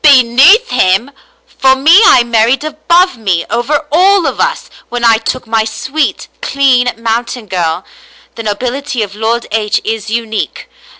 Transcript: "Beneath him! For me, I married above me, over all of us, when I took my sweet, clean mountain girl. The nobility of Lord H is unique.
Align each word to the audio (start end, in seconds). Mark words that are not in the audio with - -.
"Beneath 0.03 0.69
him! 0.71 1.11
For 1.45 1.75
me, 1.75 2.01
I 2.07 2.23
married 2.23 2.63
above 2.63 3.17
me, 3.17 3.45
over 3.51 3.85
all 3.91 4.25
of 4.25 4.39
us, 4.41 4.67
when 4.89 5.03
I 5.05 5.19
took 5.19 5.45
my 5.45 5.63
sweet, 5.63 6.27
clean 6.41 6.91
mountain 6.97 7.45
girl. 7.45 7.85
The 8.33 8.41
nobility 8.41 9.03
of 9.03 9.13
Lord 9.15 9.45
H 9.51 9.79
is 9.83 10.09
unique. 10.09 10.67